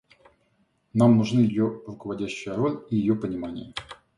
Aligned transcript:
Нам 0.95 1.15
нужны 1.17 1.41
ее 1.41 1.67
руководящая 1.85 2.55
роль 2.55 2.83
и 2.89 2.95
ее 2.95 3.15
понимание. 3.15 3.75